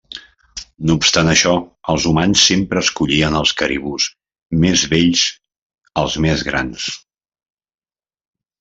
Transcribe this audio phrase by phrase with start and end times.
[0.89, 1.51] No obstant això,
[1.93, 4.09] els humans sempre escollien els caribús
[4.65, 5.29] més bells,
[6.05, 6.91] els més grans.